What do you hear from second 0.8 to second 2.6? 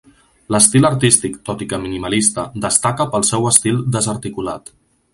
artístic, tot i que minimalista,